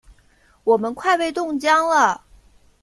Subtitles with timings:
[0.63, 2.23] 我们快被冻僵了！